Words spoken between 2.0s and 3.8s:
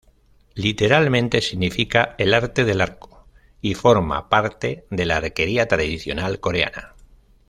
"el arte del arco", y